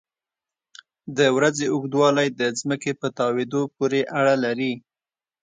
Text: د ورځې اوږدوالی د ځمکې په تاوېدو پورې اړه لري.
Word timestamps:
د 1.17 1.19
ورځې 1.35 1.65
اوږدوالی 1.73 2.27
د 2.39 2.41
ځمکې 2.59 2.91
په 3.01 3.07
تاوېدو 3.19 3.61
پورې 3.75 4.01
اړه 4.19 4.35
لري. 4.45 4.73